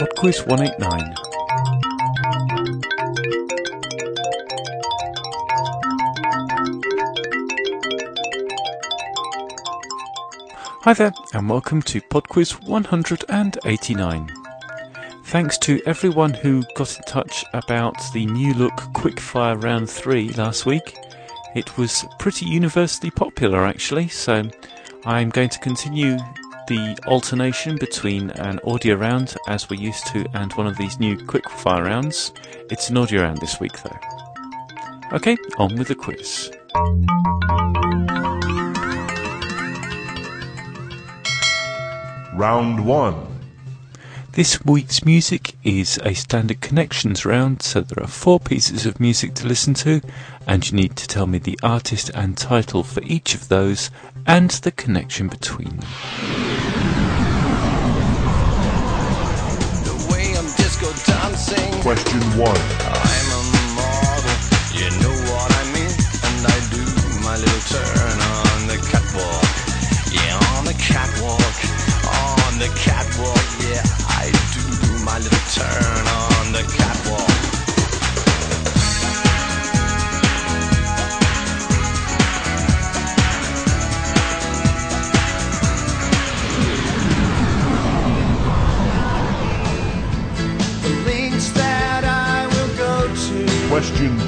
[0.00, 1.14] Podquiz 189.
[10.84, 14.28] Hi there, and welcome to Podquiz 189.
[15.26, 20.64] Thanks to everyone who got in touch about the new look Quickfire Round 3 last
[20.64, 20.96] week.
[21.54, 24.48] It was pretty universally popular actually, so
[25.04, 26.16] I'm going to continue
[26.70, 31.16] the alternation between an audio round as we're used to and one of these new
[31.16, 32.32] quickfire rounds.
[32.70, 33.98] It's an audio round this week though.
[35.12, 36.52] Okay, on with the quiz.
[42.32, 43.26] Round 1.
[44.34, 49.34] This week's music is a standard connections round, so there are four pieces of music
[49.34, 50.00] to listen to,
[50.46, 53.90] and you need to tell me the artist and title for each of those
[54.26, 56.59] and the connection between them.
[61.04, 61.72] Dancing.
[61.82, 62.48] Question 1.
[62.48, 63.42] I'm a
[63.76, 64.36] model,
[64.72, 65.92] you know what I mean.
[66.26, 66.84] And I do
[67.22, 69.50] my little turn on the catwalk.
[70.12, 71.56] Yeah, on the catwalk,
[72.06, 73.46] on the catwalk.
[73.60, 77.49] Yeah, I do my little turn on the catwalk.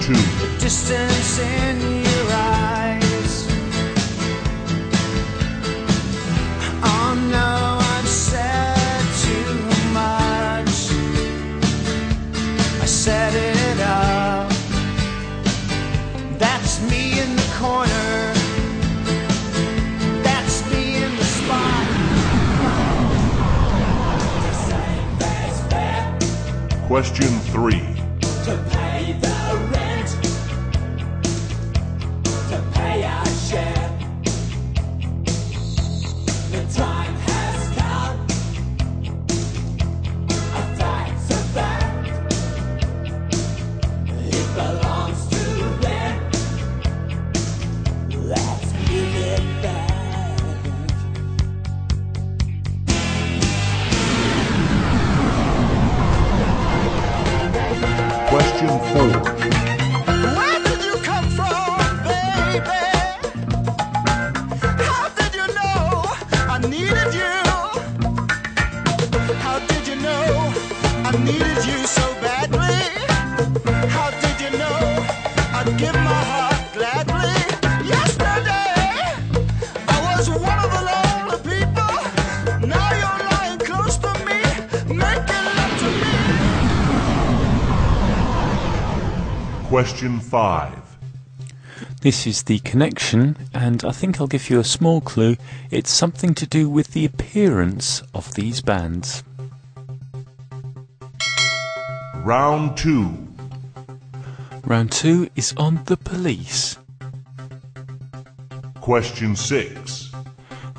[0.04, 0.58] Question 2.
[0.58, 3.46] distance in your eyes.
[6.82, 9.54] Oh no, I've said too
[9.92, 10.90] much.
[12.82, 14.50] I set it up.
[16.36, 18.34] That's me in the corner.
[20.24, 21.86] That's me in the spot.
[26.88, 28.81] Question 3.
[58.92, 59.31] Question
[89.72, 90.98] Question 5.
[92.02, 95.36] This is the connection, and I think I'll give you a small clue.
[95.70, 99.24] It's something to do with the appearance of these bands.
[102.16, 103.16] Round 2.
[104.64, 106.76] Round two is on the police.
[108.82, 110.12] Question 6.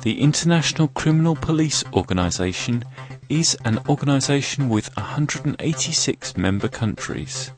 [0.02, 2.84] The International Criminal Police Organization
[3.28, 7.50] is an organization with 186 member countries.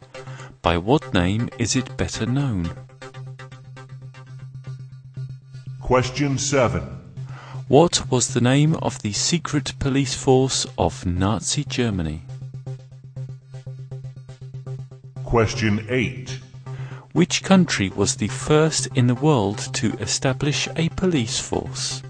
[0.66, 2.69] By what name is it better known?
[5.81, 6.82] Question 7.
[7.69, 12.22] What was the name of the secret police force of Nazi Germany?
[15.22, 16.41] Question 8.
[17.12, 22.03] Which country was the first in the world to establish a police force?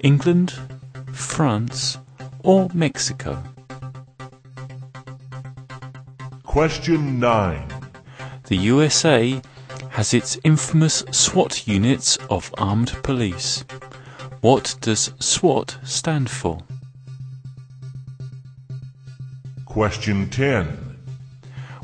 [0.00, 0.54] England,
[1.12, 1.98] France,
[2.42, 3.44] or Mexico?
[6.50, 7.62] Question 9.
[8.48, 9.40] The USA
[9.90, 13.64] has its infamous SWAT units of armed police.
[14.40, 16.58] What does SWAT stand for?
[19.64, 20.98] Question 10.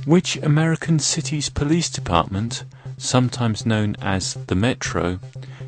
[0.05, 2.65] Which American city's police department,
[2.99, 5.21] sometimes known as the Metro,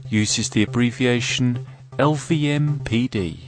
[0.09, 1.65] uses the abbreviation
[2.01, 3.39] LVMPD?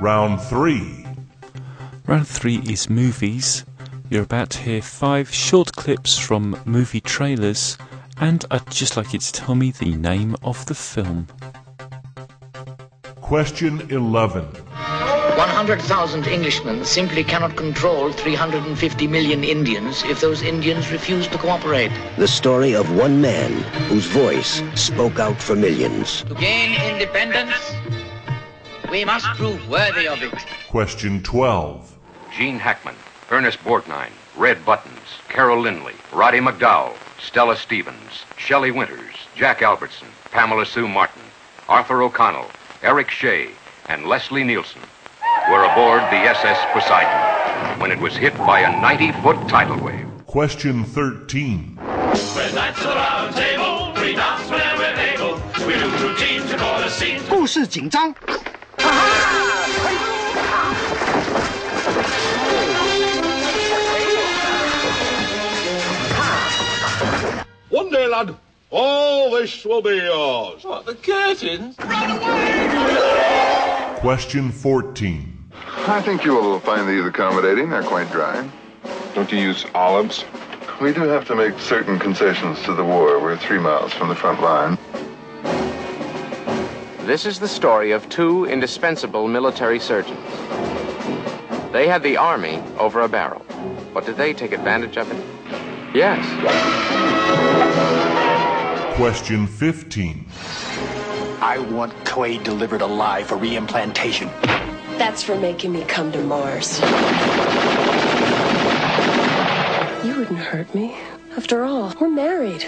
[0.00, 1.05] Round 3.
[2.06, 3.64] Round three is movies.
[4.10, 7.76] You're about to hear five short clips from movie trailers,
[8.18, 11.26] and I'd just like you to tell me the name of the film.
[13.20, 14.44] Question 11.
[14.44, 21.90] 100,000 Englishmen simply cannot control 350 million Indians if those Indians refuse to cooperate.
[22.18, 23.50] The story of one man
[23.88, 26.22] whose voice spoke out for millions.
[26.22, 27.74] To gain independence,
[28.90, 30.32] We must prove worthy of it.
[30.68, 31.95] Question 12.
[32.36, 32.94] Gene Hackman,
[33.30, 40.66] Ernest Borgnine, Red Buttons, Carol Lynley, Roddy McDowall, Stella Stevens, Shelley Winters, Jack Albertson, Pamela
[40.66, 41.22] Sue Martin,
[41.66, 42.50] Arthur O'Connell,
[42.82, 43.48] Eric Shea,
[43.88, 44.82] and Leslie Nielsen
[45.48, 50.06] were aboard the SS Poseidon when it was hit by a 90-foot tidal wave.
[50.26, 51.78] Question 13.
[51.80, 55.40] We're knights of the round table, three dots where we're able.
[55.66, 57.22] We do routine to call a scene.
[57.30, 58.14] 故事紧张。
[67.76, 68.34] One day, lad,
[68.70, 70.64] all this will be yours.
[70.64, 71.76] What, the curtains?
[74.00, 75.44] Question 14.
[75.86, 77.68] I think you will find these accommodating.
[77.68, 78.48] They're quite dry.
[79.14, 80.24] Don't you use olives?
[80.80, 83.20] We do have to make certain concessions to the war.
[83.20, 84.78] We're three miles from the front line.
[87.04, 90.26] This is the story of two indispensable military surgeons.
[91.74, 93.44] They had the army over a barrel.
[93.92, 95.94] But did they take advantage of it?
[95.94, 97.15] Yes.
[98.96, 100.26] Question 15.
[101.40, 104.30] I want Quaid delivered alive for reimplantation.
[104.98, 106.80] That's for making me come to Mars.
[110.02, 110.96] You wouldn't hurt me.
[111.36, 112.64] After all, we're married.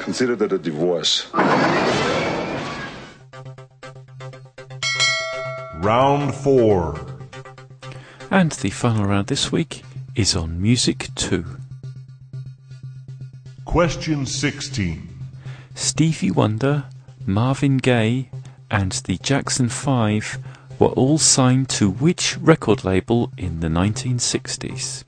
[0.00, 1.26] Consider that a divorce.
[5.82, 7.06] Round 4.
[8.30, 9.82] And the final round this week
[10.14, 11.44] is on Music 2.
[13.74, 15.08] Question 16.
[15.74, 16.84] Stevie Wonder,
[17.26, 18.30] Marvin Gaye,
[18.70, 20.38] and the Jackson 5
[20.78, 25.02] were all signed to which record label in the 1960s?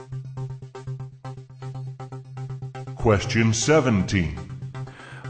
[2.97, 4.37] Question 17.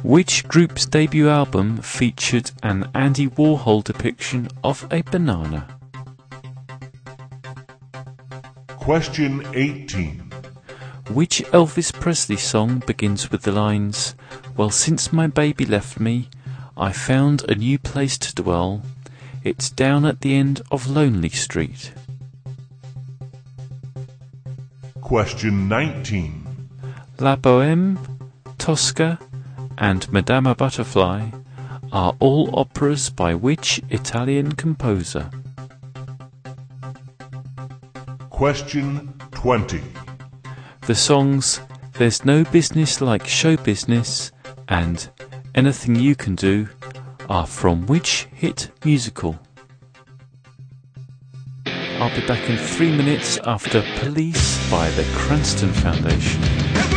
[0.02, 5.68] Which group's debut album featured an Andy Warhol depiction of a banana?
[8.78, 10.25] Question 18.
[11.08, 14.14] Which Elvis Presley song begins with the lines,
[14.56, 16.28] Well, since my baby left me,
[16.76, 18.82] I found a new place to dwell.
[19.44, 21.92] It's down at the end of Lonely Street.
[25.00, 26.68] Question 19.
[27.20, 27.98] La Boheme,
[28.58, 29.18] Tosca,
[29.78, 31.30] and Madama Butterfly
[31.92, 35.30] are all operas by which Italian composer?
[38.28, 39.80] Question 20.
[40.86, 41.60] The songs
[41.94, 44.30] There's No Business Like Show Business
[44.68, 45.10] and
[45.56, 46.68] Anything You Can Do
[47.28, 49.36] are from which hit musical?
[51.66, 56.95] I'll be back in three minutes after Police by the Cranston Foundation.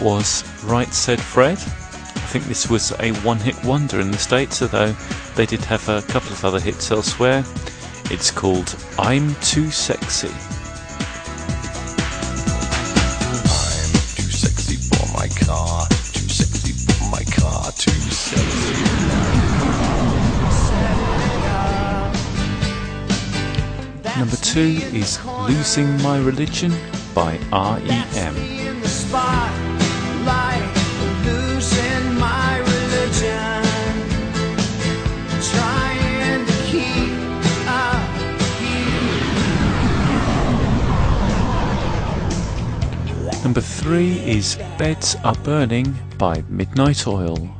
[0.00, 1.58] Was Right Said Fred.
[1.58, 4.92] I think this was a one hit wonder in the States, although
[5.34, 7.44] they did have a couple of other hits elsewhere.
[8.10, 10.28] It's called I'm Too Sexy.
[14.16, 15.86] Too sexy for my car.
[15.88, 17.72] Too sexy for my car.
[17.72, 19.20] Too sexy.
[24.18, 26.72] Number two is Losing My Religion
[27.14, 29.69] by E REM.
[43.90, 47.59] 3 is Beds Are Burning by Midnight Oil.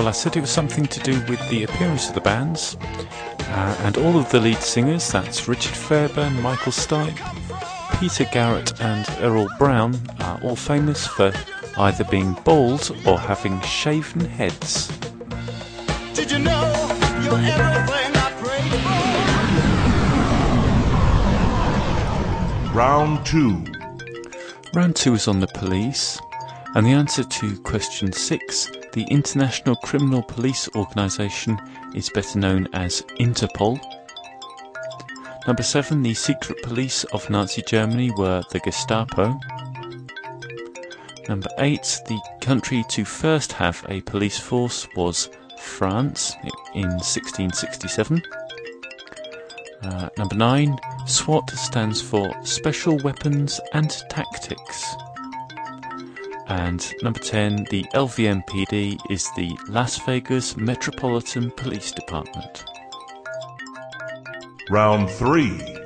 [0.00, 2.78] Well, I said it was something to do with the appearance of the bands.
[3.38, 7.18] Uh, and all of the lead singers, that's Richard Fairbrass, Michael Stipe,
[8.00, 11.34] Peter Garrett, and Errol Brown, are all famous for
[11.76, 14.88] either being bald or having shaven heads.
[16.14, 16.62] Did you know
[17.22, 18.72] you're everything I prayed
[22.70, 22.74] for?
[22.74, 23.64] Round 2.
[24.72, 26.18] Round two is on the police,
[26.74, 31.60] and the answer to question six, the International Criminal Police Organization,
[31.94, 33.80] is better known as Interpol.
[35.46, 39.38] Number seven, the secret police of Nazi Germany were the Gestapo.
[41.28, 46.36] Number eight, the country to first have a police force was France
[46.74, 48.22] in 1667.
[49.82, 54.94] Uh, number nine, SWAT stands for Special Weapons and Tactics.
[56.50, 62.64] And number 10, the LVMPD is the Las Vegas Metropolitan Police Department.
[64.68, 65.78] Round 3.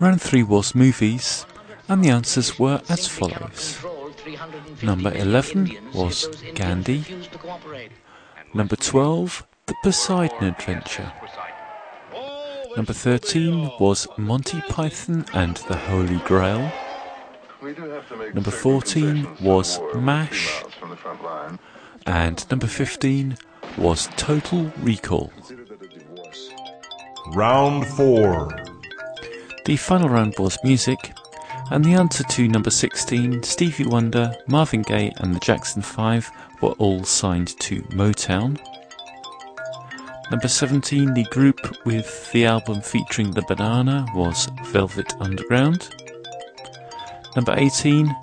[0.00, 1.46] Round 3 was movies,
[1.88, 3.78] and the answers were as follows.
[4.82, 6.26] Number 11 was
[6.56, 7.04] Gandhi.
[8.52, 11.12] Number 12, The Poseidon Adventure.
[12.76, 16.72] Number 13 was Monty Python and the Holy Grail.
[17.62, 20.64] Number 14 was MASH.
[22.06, 23.36] And number 15
[23.78, 25.32] was Total Recall.
[27.34, 28.64] Round 4.
[29.64, 31.14] The final round was music,
[31.70, 36.30] and the answer to number 16, Stevie Wonder, Marvin Gaye, and the Jackson 5
[36.62, 38.58] were all signed to Motown.
[40.32, 46.01] Number 17, the group with the album featuring the banana was Velvet Underground.
[47.34, 48.14] Number 18,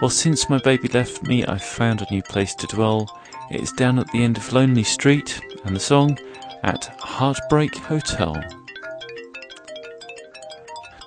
[0.00, 3.08] well, since my baby left me, I've found a new place to dwell.
[3.50, 6.18] It's down at the end of Lonely Street, and the song
[6.64, 8.34] at Heartbreak Hotel.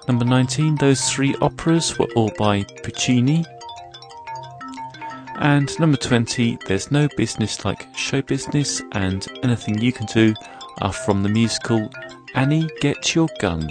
[0.08, 3.46] Number 19, those three operas were all by Puccini.
[5.36, 10.34] And number 20, there's no business like show business, and anything you can do
[10.82, 11.90] are from the musical
[12.36, 13.70] Annie Get Your Gun.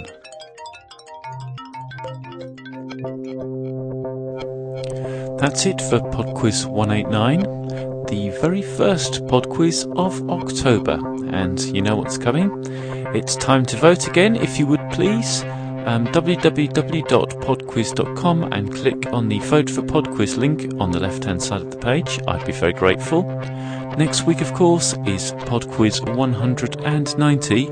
[5.39, 7.39] That's it for Pod Quiz 189,
[8.07, 10.99] the very first pod quiz of October.
[11.31, 12.51] And you know what's coming?
[13.15, 15.43] It's time to vote again, if you would please.
[15.85, 21.41] Um, www.podquiz.com and click on the Vote for Pod Quiz link on the left hand
[21.41, 22.19] side of the page.
[22.27, 23.23] I'd be very grateful.
[23.97, 27.67] Next week, of course, is Pod Quiz 190,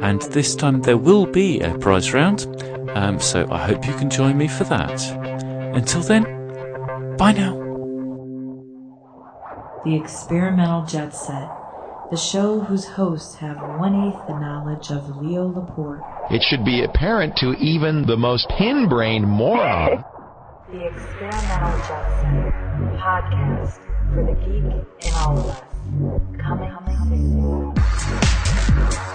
[0.00, 2.46] and this time there will be a prize round.
[2.94, 5.02] Um, so I hope you can join me for that.
[5.76, 6.39] Until then,
[7.20, 7.52] bye now.
[9.84, 11.50] The Experimental Jet Set,
[12.10, 16.00] the show whose hosts have one eighth the knowledge of Leo Laporte.
[16.30, 20.02] It should be apparent to even the most pin-brained moron.
[20.70, 22.52] The Experimental Jet Set,
[22.96, 23.80] podcast
[24.14, 25.60] for the geek in all of us.
[26.40, 27.74] Coming, coming
[28.94, 29.09] soon.